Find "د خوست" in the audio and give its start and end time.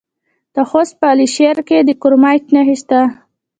0.55-0.93